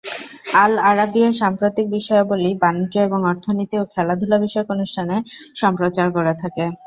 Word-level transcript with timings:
আল 0.55 0.73
Arabiya 0.89 1.29
সাম্প্রতিক 1.41 1.85
বিষয়াবলি, 1.91 2.51
বাণিজ্য 2.61 2.95
এবং 3.01 3.19
অর্থনীতি 3.31 3.75
ও 3.79 3.93
খেলাধূলা 3.93 4.37
বিষয়ক 4.39 4.67
অনুষ্ঠান 4.69 5.07
সম্প্রচার 5.55 6.07
করে 6.15 6.33
থাকে। 6.41 6.65